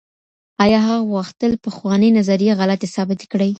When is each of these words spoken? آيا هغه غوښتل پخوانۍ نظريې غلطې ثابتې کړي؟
آيا 0.63 0.79
هغه 0.87 0.97
غوښتل 1.13 1.51
پخوانۍ 1.65 2.09
نظريې 2.17 2.51
غلطې 2.59 2.87
ثابتې 2.95 3.25
کړي؟ 3.31 3.49